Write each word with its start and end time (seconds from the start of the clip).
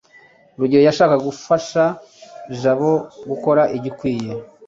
rugeyo 0.59 0.83
yashakaga 0.87 1.25
gufasha 1.29 1.83
jabo 2.59 2.91
gukora 3.29 3.63
igikwiye 3.77 4.31